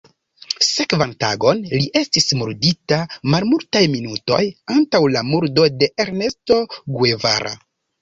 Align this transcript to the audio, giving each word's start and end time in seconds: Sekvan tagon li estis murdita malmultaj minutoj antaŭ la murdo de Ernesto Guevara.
Sekvan 0.67 1.11
tagon 1.23 1.61
li 1.73 1.81
estis 2.01 2.33
murdita 2.41 2.99
malmultaj 3.35 3.85
minutoj 3.99 4.43
antaŭ 4.79 5.05
la 5.17 5.27
murdo 5.31 5.71
de 5.81 5.95
Ernesto 6.09 6.63
Guevara. 7.01 7.59